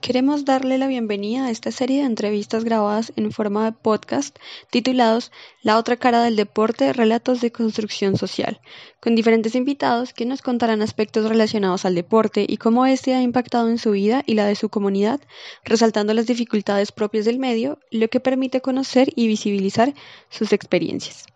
[0.00, 4.38] Queremos darle la bienvenida a esta serie de entrevistas grabadas en forma de podcast
[4.70, 5.32] titulados
[5.62, 8.60] La otra cara del deporte, relatos de construcción social,
[9.00, 13.68] con diferentes invitados que nos contarán aspectos relacionados al deporte y cómo éste ha impactado
[13.68, 15.20] en su vida y la de su comunidad,
[15.64, 19.94] resaltando las dificultades propias del medio, lo que permite conocer y visibilizar
[20.30, 21.26] sus experiencias.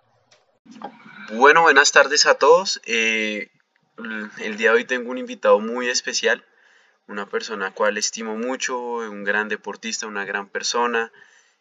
[1.32, 2.80] Bueno, buenas tardes a todos.
[2.86, 3.50] Eh,
[4.38, 6.44] el día de hoy tengo un invitado muy especial
[7.08, 11.12] una persona a cual estimo mucho, un gran deportista, una gran persona.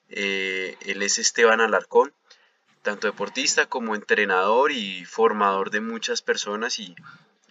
[0.09, 2.13] Eh, él es Esteban Alarcón,
[2.81, 6.95] tanto deportista como entrenador y formador de muchas personas y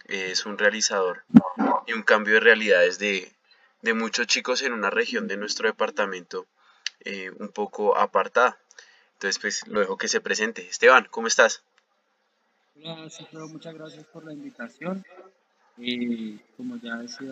[0.07, 1.23] eh, es un realizador
[1.87, 3.31] y un cambio de realidades de,
[3.95, 6.45] muchos chicos en una región de nuestro departamento
[7.01, 8.59] eh, un poco apartada.
[9.13, 10.67] Entonces, pues lo dejo que se presente.
[10.67, 11.63] Esteban, ¿cómo estás?
[12.75, 15.05] Muchas gracias por la invitación.
[16.57, 17.29] Como ya decía,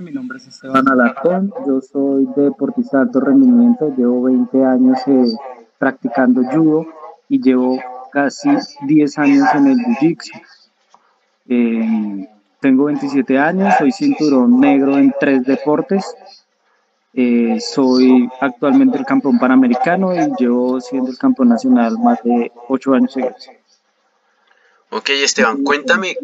[0.00, 5.26] mi nombre es Esteban Alarcón, yo soy deportista de alto rendimiento, llevo 20 años eh,
[5.78, 6.86] practicando judo
[7.28, 7.78] y llevo
[8.10, 8.48] casi
[8.86, 10.42] 10 años en el jiu-jitsu.
[11.48, 12.28] Eh,
[12.60, 16.16] tengo 27 años, soy cinturón negro en tres deportes.
[17.12, 22.94] Eh, soy actualmente el campeón panamericano y llevo siendo el campeón nacional más de 8
[22.94, 23.50] años seguidos.
[24.90, 26.16] Ok, Esteban, cuéntame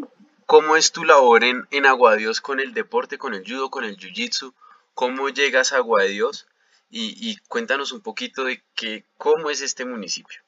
[0.51, 3.71] ¿Cómo es tu labor en, en Agua de Dios con el deporte, con el judo,
[3.71, 4.53] con el jiu-jitsu?
[4.95, 6.49] ¿Cómo llegas a Agua de Dios?
[6.91, 10.41] Y, cuéntanos un poquito de que, cómo es este municipio.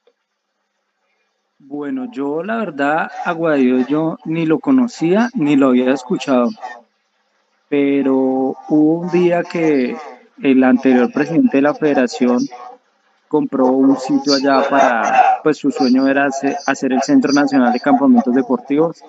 [1.61, 6.51] Bueno, yo la verdad, Agua de Dios yo ni lo conocía ni lo había escuchado.
[7.69, 9.97] Pero hubo un día que
[10.43, 12.41] el anterior presidente de la federación
[13.29, 16.27] compró un sitio allá para, pues su sueño era
[16.67, 19.01] hacer el Centro Nacional de Campamentos Deportivos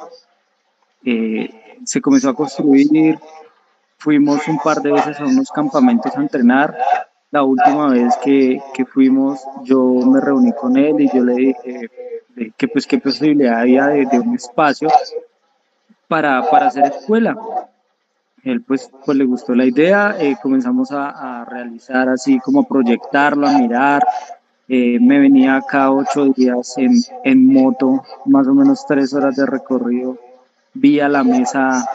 [1.05, 1.49] eh,
[1.83, 3.19] se comenzó a construir,
[3.97, 6.77] fuimos un par de veces a unos campamentos a entrenar.
[7.31, 11.89] La última vez que, que fuimos, yo me reuní con él y yo le dije
[12.57, 14.89] que pues qué posibilidad había de, un espacio
[16.08, 17.36] para, para, hacer escuela.
[18.43, 23.47] Él pues, pues le gustó la idea, eh, comenzamos a, a, realizar así como proyectarlo,
[23.47, 24.03] a mirar.
[24.67, 26.93] Eh, me venía acá ocho días en,
[27.23, 30.17] en moto, más o menos tres horas de recorrido
[30.73, 31.88] vía la mesa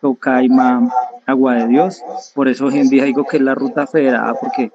[0.00, 0.92] Tocaima
[1.26, 2.02] Agua de Dios.
[2.34, 4.70] Por eso hoy en día digo que es la ruta federada, porque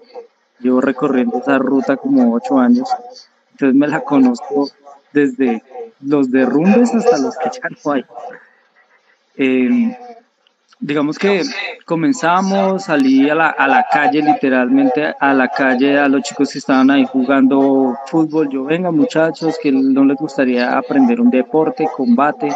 [0.59, 2.89] llevo recorriendo esa ruta como ocho años.
[3.51, 4.69] Entonces me la conozco
[5.13, 5.63] desde
[6.01, 8.03] los derrumbes hasta los que ya no.
[9.35, 9.95] Em,
[10.79, 11.43] digamos que
[11.85, 16.59] comenzamos, salí a la, a la calle, literalmente a la calle, a los chicos que
[16.59, 18.49] estaban ahí jugando fútbol.
[18.49, 22.49] Yo, venga muchachos, que no les gustaría aprender un deporte, combate.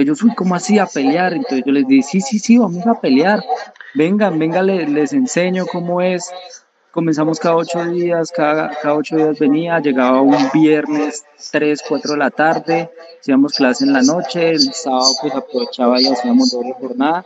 [0.00, 1.32] Ellos, uy, ¿cómo así a pelear?
[1.32, 3.44] Entonces yo les dije, sí, sí, sí, vamos a pelear.
[3.94, 6.30] Vengan, vengan, les, les enseño cómo es.
[6.90, 12.18] Comenzamos cada ocho días, cada, cada ocho días venía, llegaba un viernes, tres, cuatro de
[12.18, 12.90] la tarde,
[13.20, 17.24] hacíamos clase en la noche, el sábado pues aprovechaba y hacíamos doble jornada.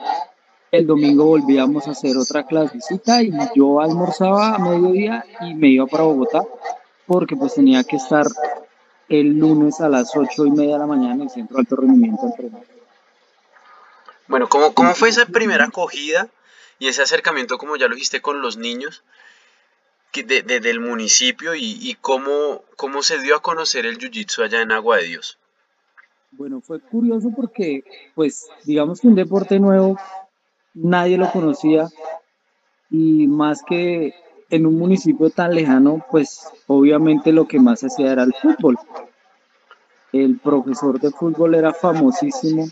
[0.71, 5.87] El domingo volvíamos a hacer otra clasecita y yo almorzaba a mediodía y me iba
[5.87, 6.43] para Bogotá
[7.07, 8.27] porque pues tenía que estar
[9.09, 11.77] el lunes a las ocho y media de la mañana en el Centro de Alto
[11.77, 12.35] Rendimiento
[14.29, 16.29] Bueno, ¿cómo, ¿cómo fue esa primera acogida
[16.79, 19.05] y ese acercamiento, como ya lo dijiste, con los niños
[20.23, 24.99] de, del municipio y, cómo, cómo se dio a conocer el Jiu-Jitsu allá en Agua
[24.99, 25.39] de Dios?
[26.33, 29.99] Bueno, fue curioso porque, pues, digamos que un deporte nuevo,
[30.73, 31.89] nadie lo conocía
[32.91, 34.15] y más que
[34.55, 38.79] en un municipio tan lejano, pues obviamente lo que más hacía era el fútbol.
[40.13, 42.67] El profesor de fútbol era famosísimo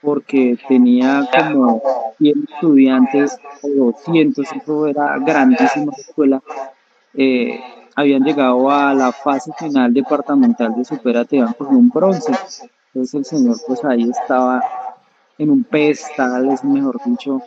[0.00, 1.82] porque tenía como
[2.18, 6.40] 100 estudiantes o 200, eso era grandísima escuela.
[7.14, 7.58] Eh,
[7.96, 12.32] habían llegado a la fase final departamental de Superate, con un bronce.
[12.94, 14.62] Entonces el señor pues ahí estaba
[15.36, 17.42] en un pedestal, es mejor dicho,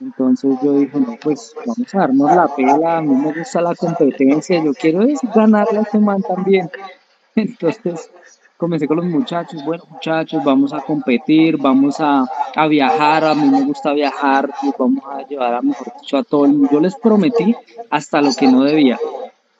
[0.00, 3.74] entonces yo dije, no, pues vamos a darnos la pela, a mí me gusta la
[3.74, 6.70] competencia, yo quiero es ganarle a este man también.
[7.36, 8.10] Entonces
[8.56, 12.26] comencé con los muchachos, bueno muchachos, vamos a competir, vamos a,
[12.68, 16.44] viajar, a mí me gusta viajar, y vamos a llevar a mejor dicho a todo
[16.46, 16.68] el mundo.
[16.72, 17.54] Yo les prometí
[17.90, 18.98] hasta lo que no debía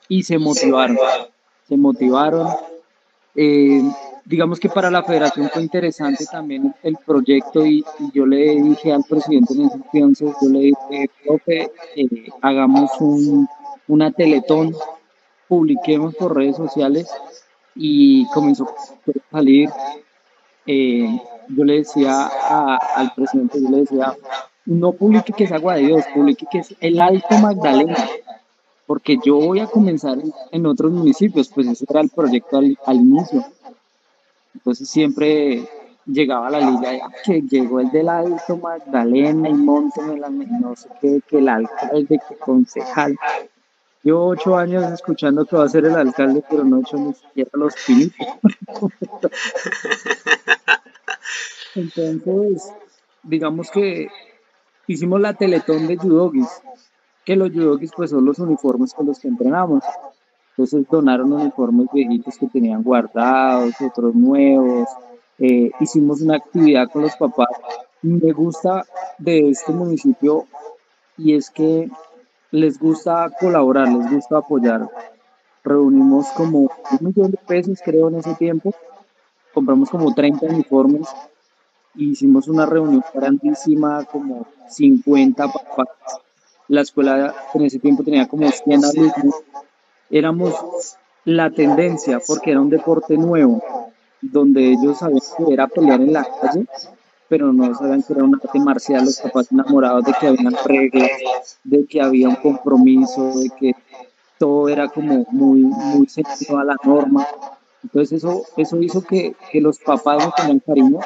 [0.07, 0.97] y se motivaron,
[1.67, 2.47] se motivaron.
[3.35, 3.81] Eh,
[4.25, 7.83] digamos que para la federación fue interesante también el proyecto y,
[8.13, 13.47] yo le dije al presidente en ese entonces, yo le dije, profe, eh, hagamos un,
[13.87, 14.75] una teletón,
[15.47, 17.09] publiquemos por redes sociales
[17.75, 19.69] y comenzó a salir.
[20.65, 21.19] Eh,
[21.49, 22.27] yo le decía
[22.95, 24.15] al presidente, yo le decía,
[24.65, 28.07] no publique que es agua de Dios, publique que es el Alto Magdalena,
[28.85, 30.17] porque yo voy a comenzar
[30.51, 33.43] en, otros municipios, pues ese era el proyecto al, inicio.
[34.53, 35.67] Entonces siempre
[36.05, 41.37] llegaba la liga, que llegó el del Alto Magdalena y monte no sé qué, que
[41.39, 43.17] el alcalde, que concejal.
[44.03, 47.13] Llevo ocho años escuchando que va a ser el alcalde, pero no he hecho ni
[47.13, 48.27] siquiera los pinitos.
[51.75, 52.73] Entonces,
[53.23, 54.09] digamos que
[54.87, 56.49] hicimos la teletón de judogis,
[57.23, 59.83] que los judogis pues son los uniformes con los que entrenamos.
[60.61, 64.87] Entonces donaron uniformes viejitos que tenían guardados, otros nuevos.
[65.39, 67.47] Eh, hicimos una actividad con los papás.
[68.03, 68.85] Me gusta
[69.17, 70.45] de este municipio
[71.17, 71.89] y es que
[72.51, 74.87] les gusta colaborar, les gusta apoyar.
[75.63, 76.69] Reunimos como un
[76.99, 78.71] millón de pesos, creo, en ese tiempo.
[79.55, 81.07] Compramos como 30 uniformes
[81.95, 85.87] y hicimos una reunión grandísima, como 50 papás.
[86.67, 89.35] La escuela en ese tiempo tenía como 100 alumnos.
[90.11, 90.53] Éramos
[91.25, 93.63] la tendencia porque era un deporte nuevo,
[94.21, 96.65] donde ellos sabían que era pelear en la calle
[97.31, 101.57] pero no sabían que era un arte marcial, los papás enamorados de que habían reglas,
[101.63, 103.73] de que había un compromiso, de que
[104.37, 106.07] todo era como muy, muy
[106.49, 107.25] a la norma.
[107.83, 110.99] Entonces eso, eso hizo que, que los papás no tenían cariño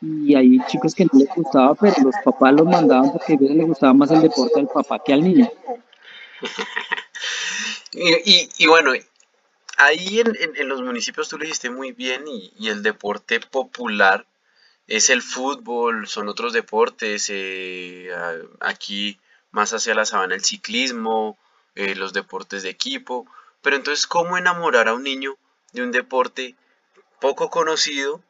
[0.00, 3.56] y hay chicos que no les gustaba, pero los papás los mandaban porque a ellos
[3.56, 5.50] les gustaba más el deporte al papá que al niño.
[7.96, 8.92] Y, y, bueno,
[9.78, 14.26] ahí en, los municipios tú lo dijiste muy bien y, el deporte popular
[14.86, 18.10] es el fútbol, son otros deportes, eh,
[18.60, 19.18] aquí
[19.50, 21.38] más hacia la sabana el ciclismo,
[21.74, 23.26] eh, los deportes de equipo,
[23.62, 25.36] pero entonces ¿cómo enamorar a un niño
[25.72, 26.54] de un deporte
[27.20, 28.22] poco conocido,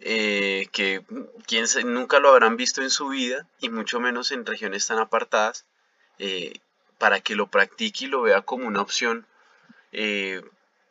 [0.00, 1.02] eh, que
[1.46, 5.66] quien nunca lo habrán visto en su vida y mucho menos en regiones tan apartadas,
[6.98, 9.26] para que lo practique y lo vea como una opción,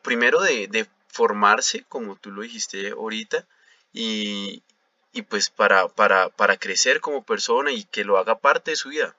[0.01, 3.45] primero de, de formarse, como tú lo dijiste ahorita,
[3.93, 4.63] y,
[5.11, 8.89] y pues para, para, para crecer como persona y que lo haga parte de su
[8.89, 9.15] vida.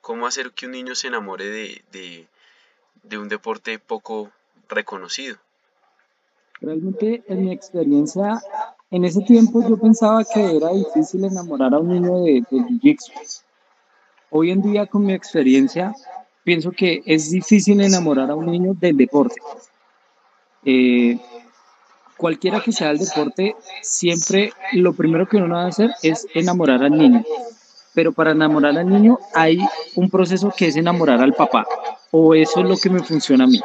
[0.00, 2.26] ¿Cómo hacer que un niño se enamore de,
[3.02, 4.30] de, un deporte poco
[4.68, 5.36] reconocido?
[6.60, 8.40] Realmente en mi experiencia,
[8.90, 13.42] en ese tiempo yo pensaba que era difícil enamorar a un niño de, de Jiu-Jitsu.
[14.30, 15.94] Hoy en día con mi experiencia
[16.44, 19.40] pienso que es difícil enamorar a un niño del deporte.
[20.64, 21.18] Eh,
[22.16, 26.84] cualquiera que sea el deporte, siempre lo primero que uno va a hacer es enamorar
[26.84, 27.24] al niño.
[27.94, 29.58] Pero para enamorar al niño hay
[29.96, 31.66] un proceso que es enamorar al papá.
[32.10, 33.60] O eso es lo que me funciona a mí.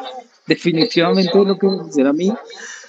[0.48, 2.34] Definitivamente es lo que me funciona a mí.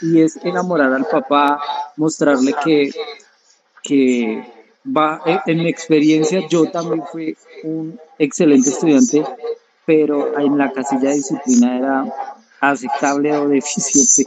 [0.02, 1.60] Y es enamorar al papá,
[1.96, 2.90] mostrarle que,
[3.82, 4.44] que
[4.84, 9.24] va, eh, en mi experiencia yo también fui un excelente estudiante,
[9.90, 12.14] pero en la casilla de disciplina era
[12.60, 14.24] aceptable o deficiente.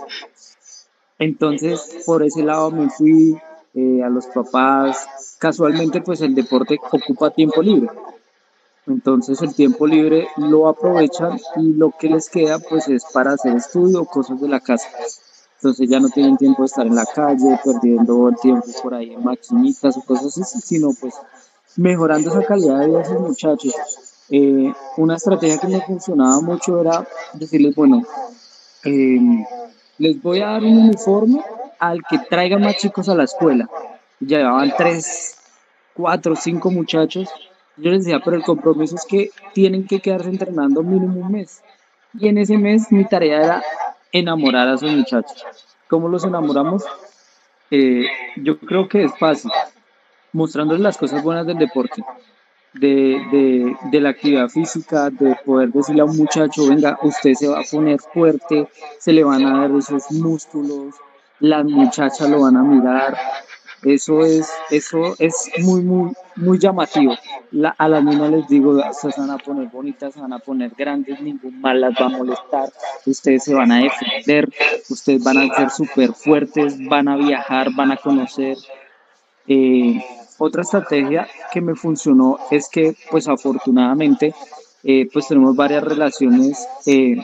[1.18, 3.40] Entonces, por ese lado me fui
[3.74, 5.08] eh, a los papás.
[5.40, 7.90] Casualmente, pues el deporte ocupa tiempo libre.
[8.88, 13.56] Entonces el tiempo libre lo aprovechan y lo que les queda pues es para hacer
[13.56, 14.90] estudio o cosas de la casa.
[15.60, 19.14] Entonces ya no tienen tiempo de estar en la calle, perdiendo el tiempo por ahí
[19.14, 21.14] en maquinitas o cosas así, sino pues
[21.78, 24.13] mejorando esa calidad de vida de esos muchachos.
[24.30, 28.04] Eh, una estrategia que me funcionaba mucho era decirles, bueno,
[28.86, 29.20] eh,
[29.98, 31.42] les voy a dar un uniforme
[31.80, 33.70] al que traiga más chicos a la escuela.
[34.20, 35.36] Llevaban tres,
[35.94, 37.30] cuatro, cinco muchachos.
[37.76, 41.62] Yo les decía, pero el compromiso es que tienen que quedarse entrenando mínimo un mes.
[42.18, 43.64] Y en ese mes mi tarea era
[44.12, 45.44] enamorar a esos muchachos.
[45.90, 46.84] ¿Cómo los enamoramos?
[47.72, 48.06] Eh,
[48.38, 49.52] yo creo que es fácil,
[50.32, 52.04] mostrándoles las cosas buenas del deporte
[52.74, 57.60] de, de, la actividad física, de poder decirle a un muchacho, venga, usted se va
[57.60, 58.68] a poner fuerte,
[59.00, 60.96] se le van a dar esos músculos,
[61.40, 63.18] las muchachas lo van a mirar.
[63.84, 67.16] Eso es, eso es muy, muy, muy llamativo.
[67.78, 71.20] a las niñas les digo, se van a poner bonitas, se van a poner grandes,
[71.20, 72.70] ningún mal las va a molestar,
[73.06, 74.50] ustedes se van a defender,
[74.90, 78.56] ustedes van a ser súper fuertes, van a viajar, van a conocer.
[79.48, 80.04] Eh,
[80.38, 84.34] otra estrategia que me funcionó es que, pues afortunadamente,
[84.84, 87.18] eh, pues tenemos varias relaciones eh,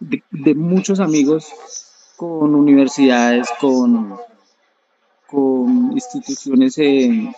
[0.00, 1.48] de, muchos amigos
[2.16, 4.16] con universidades, con,
[5.26, 6.76] con instituciones,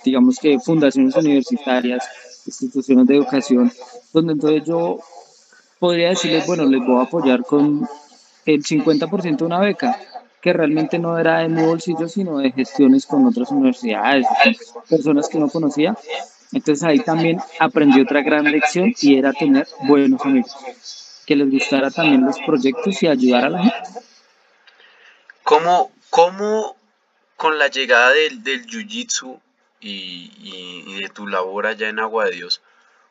[0.04, 2.04] digamos que fundaciones universitarias,
[2.46, 3.72] instituciones de educación,
[4.12, 4.98] donde entonces yo
[5.78, 7.88] podría decirles, bueno, les voy a apoyar con
[8.44, 9.98] el 50% de una beca
[10.40, 14.26] que realmente no era de mi bolsillo, sino de gestiones con otras universidades,
[14.88, 15.96] personas que no conocía.
[16.52, 20.54] Entonces ahí también aprendí otra gran lección y era tener buenos amigos,
[21.26, 23.90] que les gustara también los proyectos y ayudar a la gente.
[25.42, 26.76] ¿Cómo, cómo
[27.36, 29.40] con la llegada del, del Jiu-Jitsu
[29.80, 32.60] y, de tu labor allá en Agua de Dios,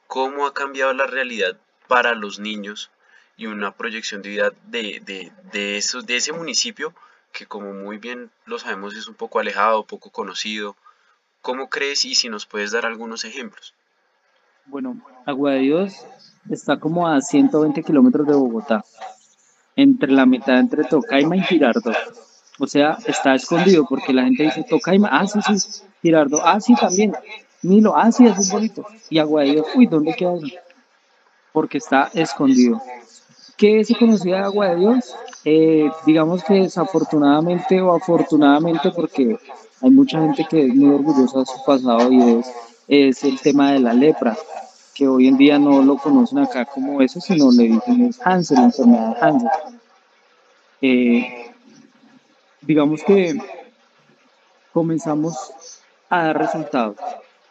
[0.08, 1.58] cómo ha cambiado la realidad
[1.88, 2.92] para los niños
[3.38, 6.94] y una proyección de vida de, de, de, de ese municipio
[7.38, 10.76] que como muy bien lo sabemos es un poco alejado, poco conocido?
[11.44, 13.76] ¿Cómo crees y si nos puedes dar algunos ejemplos?
[14.66, 15.94] Bueno, Agua de Dios
[16.50, 18.84] está como a 120 kilómetros de Bogotá,
[19.76, 21.96] entre la mitad entre Tocaima y Girardot.
[22.58, 26.74] O sea, está escondido porque la gente dice Tocaima, ah, sí, sí, Girardot, ah, sí,
[26.74, 27.14] también,
[27.62, 28.84] Milo, ah, sí, es bonito.
[29.12, 30.34] Y Agua de Dios, uy, ¿dónde queda?
[31.54, 32.82] Porque está escondido.
[33.58, 35.16] ¿Qué se conocía de Agua de Dios?
[35.44, 39.36] Eh, digamos que desafortunadamente o afortunadamente, porque
[39.82, 42.44] hay mucha gente que es muy orgullosa de su pasado y
[42.88, 44.38] es, el tema de la lepra,
[44.94, 48.58] que hoy en día no lo conocen acá como eso, sino le dicen es Hansel,
[48.58, 49.50] la enfermedad de Hansel.
[50.82, 51.52] Eh,
[52.62, 53.42] digamos que
[54.72, 55.36] comenzamos
[56.12, 56.98] a dar resultados.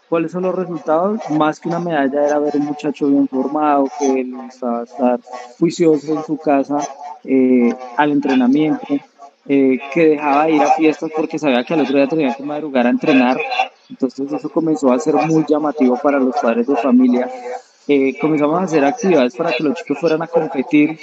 [0.09, 1.21] ¿Cuáles son los resultados?
[1.31, 5.21] Más que una medalla era ver un muchacho bien formado, que le gustaba estar
[5.59, 6.79] juicioso en su casa,
[7.25, 8.87] eh, al entrenamiento,
[9.49, 12.87] eh, que dejaba ir a fiestas porque sabía que al otro día tenía que madrugar
[12.87, 13.37] a entrenar.
[13.91, 17.29] Entonces eso comenzó a ser muy llamativo para los padres de familia.
[17.89, 20.99] Eh, comenzamos a hacer actividades para que los chicos fueran a competir.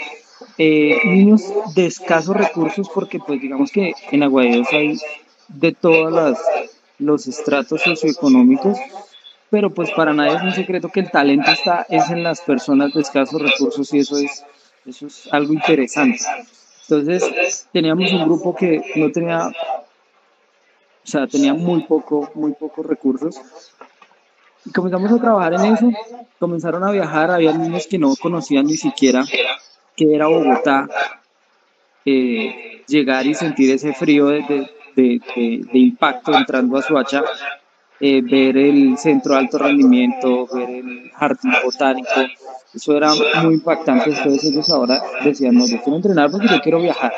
[0.57, 1.41] Eh, niños
[1.74, 5.00] de escasos recursos porque pues digamos que en Aguadillos hay
[5.48, 6.38] de todos
[7.00, 8.77] los estratos socioeconómicos,
[9.50, 12.93] pero pues para nadie es un secreto que el talento está es en las personas
[12.93, 14.43] de escasos recursos y eso es,
[14.85, 16.19] eso es algo interesante.
[16.81, 19.53] Entonces teníamos un grupo que no tenía, o
[21.03, 23.39] sea, tenía muy poco, muy pocos recursos.
[24.65, 25.91] Y comenzamos a trabajar en eso,
[26.39, 29.25] comenzaron a viajar, había niños que no conocían ni siquiera
[29.95, 30.88] que era Bogotá,
[32.05, 35.21] eh, llegar y sentir ese frío de, de, de,
[35.73, 37.23] impacto entrando a Suacha,
[38.00, 42.09] eh, ver el centro de alto rendimiento, ver el jardín botánico,
[42.73, 44.09] eso era muy impactante.
[44.09, 47.13] Entonces ellos ahora decían, no, yo quiero entrenar porque yo quiero viajar.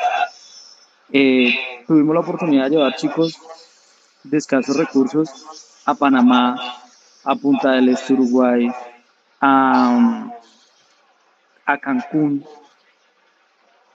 [1.12, 1.54] Eh,
[1.86, 3.38] tuvimos la oportunidad de llevar chicos
[4.24, 5.28] de escasos recursos
[5.84, 6.56] a Panamá,
[7.24, 8.68] a Punta del Este, Uruguay,
[9.40, 10.30] a,
[11.64, 12.44] a Cancún.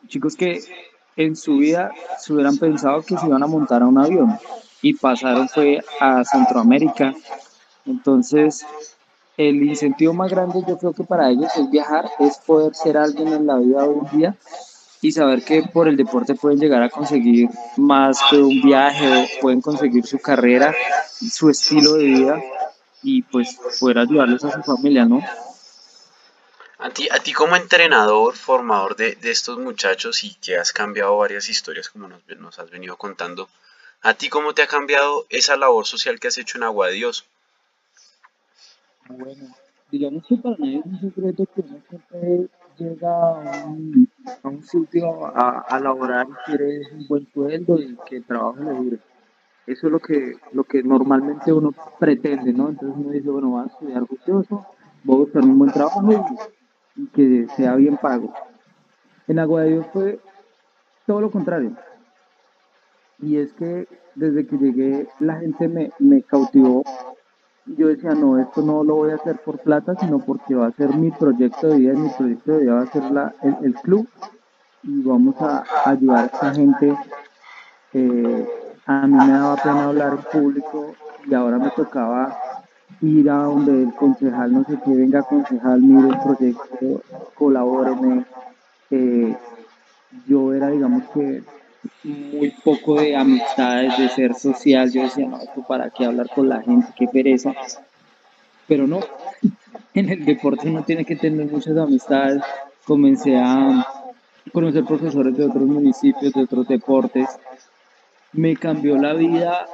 [0.07, 0.61] Chicos que
[1.15, 4.37] en su vida se hubieran pensado que se iban a montar a un avión
[4.81, 7.13] y pasaron fue a Centroamérica.
[7.85, 8.65] Entonces,
[9.37, 13.29] el incentivo más grande yo creo que para ellos es viajar, es poder ser alguien
[13.29, 14.35] en la vida hoy en día
[15.01, 19.61] y saber que por el deporte pueden llegar a conseguir más que un viaje, pueden
[19.61, 20.73] conseguir su carrera,
[21.09, 22.41] su estilo de vida
[23.01, 25.21] y pues poder ayudarles a su familia, ¿no?
[26.81, 31.47] A ti, a ti como entrenador, formador de, estos muchachos y que has cambiado varias
[31.47, 33.50] historias como nos, has venido contando,
[34.01, 36.93] ¿a ti cómo te ha cambiado esa labor social que has hecho en Agua de
[36.93, 37.27] Dios?
[39.07, 39.55] Bueno,
[39.91, 42.47] digamos que para nadie es un secreto que uno siempre
[42.79, 44.09] llega a un,
[44.41, 48.57] a un sitio a, a, laborar y quiere un buen sueldo y que el trabajo
[48.57, 49.00] le dure.
[49.67, 52.69] Eso es lo que, lo que normalmente uno pretende, ¿no?
[52.69, 54.65] Entonces uno dice, bueno, voy a estudiar juicioso,
[55.03, 56.60] voy a buscar un buen trabajo y,
[57.13, 58.33] que sea bien pago.
[59.27, 60.19] En Agua de Dios fue
[61.05, 61.71] todo lo contrario.
[63.19, 66.83] Y es que desde que llegué la gente me, me cautivó
[67.65, 70.71] yo decía, no, esto no lo voy a hacer por plata, sino porque va a
[70.71, 74.07] ser mi proyecto de vida, mi proyecto de vida va a ser la, el, club
[74.83, 76.98] y vamos a ayudar a esta gente.
[77.93, 78.48] Eh,
[78.86, 80.95] a mí me daba pena hablar en público
[81.27, 82.36] y ahora me tocaba
[83.01, 87.01] ir a donde el concejal no sé qué, venga concejal, mire el proyecto,
[87.36, 88.25] colabóreme.
[90.27, 91.41] Yo era, digamos que,
[92.03, 94.91] muy poco de amistades, de ser social.
[94.91, 97.53] Yo decía, no, para qué hablar con la gente, qué pereza.
[98.67, 99.00] Pero no,
[99.93, 102.41] en el deporte uno tiene que tener muchas amistades.
[102.86, 103.86] Comencé a
[104.51, 107.29] conocer profesores de otros municipios, de otros deportes.
[108.33, 109.65] Me cambió la vida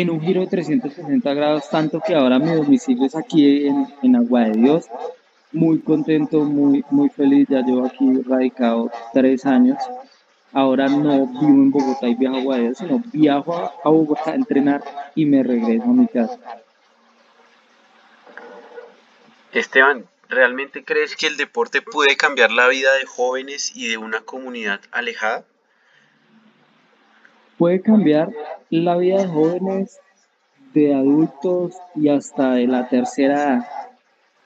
[0.00, 4.44] en un giro de 360 grados, tanto que ahora mi domicilio es aquí en, Agua
[4.44, 4.86] de Dios.
[5.52, 7.48] Muy contento, muy, muy feliz.
[7.48, 9.78] Ya llevo aquí radicado tres años
[10.56, 14.82] Ahora no vivo en Bogotá y viajo a Guadalajara, sino viajo a Bogotá a entrenar
[15.14, 16.38] y me regreso a mi casa.
[19.52, 24.22] Esteban, ¿realmente crees que el deporte puede cambiar la vida de jóvenes y de una
[24.22, 25.44] comunidad alejada?
[27.58, 28.30] Puede cambiar
[28.70, 29.98] la vida de jóvenes
[30.74, 33.66] de adultos y hasta de la tercera edad.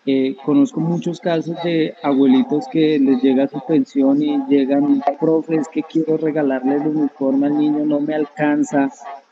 [0.06, 5.82] Eh, conozco muchos casos de abuelitos que les llega su pensión y llegan, profes, que
[5.82, 8.90] quiero regalarle el uniforme al niño, no me alcanza,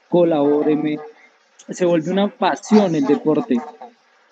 [0.08, 0.98] colabóreme.
[1.70, 3.56] Se vuelve una pasión el deporte.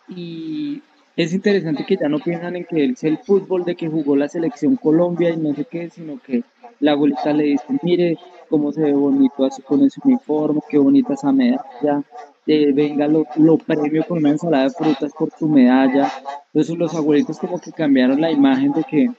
[0.09, 0.83] Y
[1.17, 4.29] es interesante que ya no piensan en que es el fútbol de que jugó la
[4.29, 6.43] selección Colombia y no sé qué, sino que
[6.81, 8.19] la abuelita le dice, mire
[8.49, 12.03] cómo se ve bonito así con ese uniforme, qué bonita esa medalla,
[12.47, 16.11] eh, venga, lo, lo, premio con una ensalada de frutas por tu medalla.
[16.53, 19.11] Entonces los abuelitos como que cambiaron la imagen de que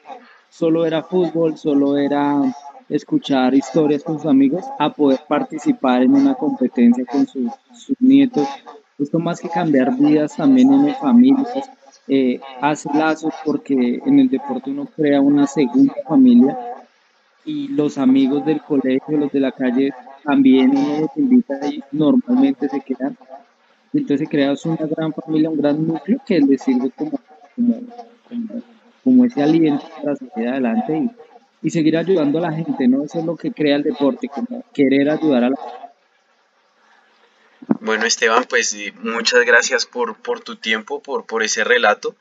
[0.49, 2.41] solo era fútbol, solo era
[2.89, 8.47] escuchar historias con sus amigos, a poder participar en una competencia con sus, sus nietos.
[8.97, 11.69] Esto más que cambiar vidas también en familias,
[12.07, 16.57] eh, hace lazos porque en el deporte uno crea una segunda familia
[17.47, 22.67] y los amigos del colegio, los de la calle, también uno los invita y normalmente
[22.67, 23.17] se quedan.
[23.93, 27.19] Entonces se crea una gran familia, un gran núcleo que les sirve como,
[29.01, 33.05] como, ese aliento para seguir adelante y, y, seguir ayudando a la gente, ¿no?
[33.05, 35.87] Eso es lo que crea el deporte, como querer ayudar a la gente.
[37.79, 42.13] Bueno, Esteban, pues muchas gracias por, por tu tiempo, por, por ese relato.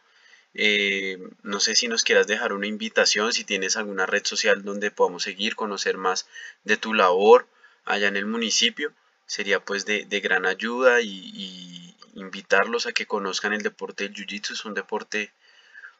[0.59, 4.91] Eh, no sé si nos quieras dejar una invitación, si tienes alguna red social donde
[4.91, 6.27] podamos seguir, conocer más
[6.65, 7.47] de tu labor
[7.85, 8.93] allá en el municipio.
[9.27, 14.55] Sería pues de, gran ayuda y, invitarlos a que conozcan el deporte del Jiu-Jitsu.
[14.55, 15.31] Es un deporte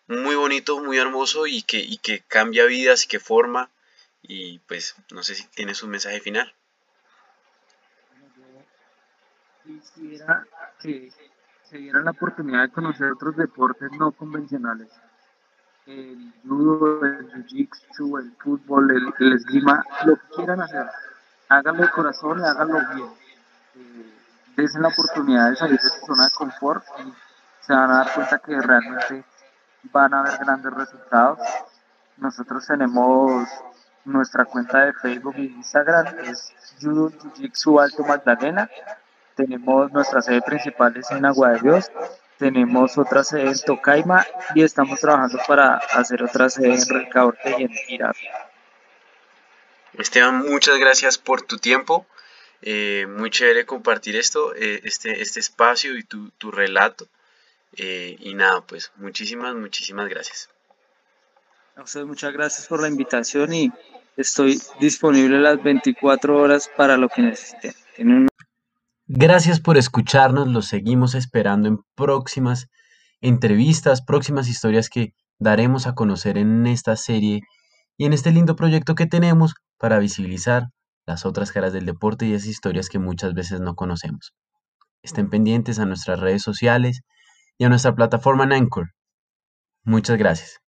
[0.07, 3.71] muy bonito, muy hermoso y que, cambia vidas y que forma.
[4.23, 6.55] Y pues no sé si tienes un mensaje final
[11.77, 14.89] se diera la oportunidad de conocer otros deportes no convencionales.
[15.87, 20.87] El judo, el jiu-jitsu, el fútbol, el, esgrima, lo que quieran hacer.
[21.49, 23.09] Háganlo de corazón y háganlo bien.
[23.75, 24.15] Eh,
[24.57, 27.13] desen la oportunidad de salir de su zona de confort y
[27.61, 29.25] se van a dar cuenta que realmente
[29.93, 31.39] van a haber grandes resultados.
[32.17, 33.49] Nosotros tenemos
[34.07, 38.69] nuestra cuenta de Facebook e Instagram, es Judo Jiu Jitsu Alto Magdalena
[39.37, 41.93] tenemos nuestra sede principal en Agua de Dios,
[42.39, 47.65] tenemos otra sede en Tocaima y estamos trabajando para hacer otra sede en Recaorte y
[47.65, 48.17] en Irak.
[49.95, 52.07] Esteban, muchas gracias por tu tiempo.
[52.63, 57.07] Eh, muy chévere compartir esto, eh, este, este espacio y tu, tu relato.
[57.77, 60.51] Eh, y nada, pues muchísimas, muchísimas gracias.
[61.77, 63.71] A ustedes muchas gracias por la invitación y
[64.17, 68.29] estoy disponible las 24 horas para lo que necesiten.
[69.09, 72.67] Gracias por escucharnos, los seguimos esperando en próximas
[73.21, 77.43] entrevistas, próximas historias que daremos a conocer en esta serie
[77.97, 80.65] y en este lindo proyecto que tenemos para visibilizar
[81.07, 84.35] las otras caras del deporte y esas historias que muchas veces no conocemos.
[85.03, 87.03] Estén pendientes a nuestras redes sociales
[87.59, 88.91] y a nuestra plataforma en Anchor.
[89.85, 90.61] Muchas gracias.